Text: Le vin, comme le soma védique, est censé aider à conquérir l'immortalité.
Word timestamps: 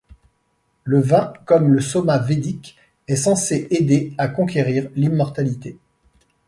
Le 0.83 0.99
vin, 0.99 1.31
comme 1.45 1.71
le 1.75 1.79
soma 1.79 2.17
védique, 2.17 2.75
est 3.07 3.15
censé 3.15 3.67
aider 3.69 4.15
à 4.17 4.29
conquérir 4.29 4.89
l'immortalité. 4.95 5.77